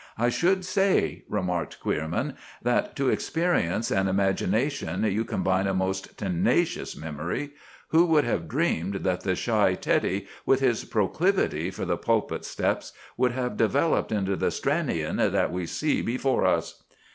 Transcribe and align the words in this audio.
"I 0.17 0.29
should 0.29 0.65
say," 0.65 1.21
remarked 1.29 1.79
Queerman, 1.79 2.35
"that 2.63 2.95
to 2.95 3.11
experience 3.11 3.91
and 3.91 4.09
imagination 4.09 5.03
you 5.03 5.23
combine 5.23 5.67
a 5.67 5.75
most 5.75 6.17
tenacious 6.17 6.97
memory. 6.97 7.51
Who 7.89 8.05
would 8.07 8.23
have 8.23 8.47
dreamed 8.47 9.03
that 9.03 9.21
the 9.21 9.35
shy 9.35 9.75
Teddy, 9.75 10.25
with 10.43 10.59
his 10.59 10.85
proclivity 10.85 11.69
for 11.69 11.85
the 11.85 11.97
pulpit 11.97 12.45
steps, 12.45 12.93
would 13.15 13.33
have 13.33 13.57
developed 13.57 14.11
into 14.11 14.35
the 14.35 14.49
Stranion 14.49 15.17
that 15.17 15.51
we 15.51 15.67
see 15.67 16.01
before 16.01 16.47
us!" 16.47 16.81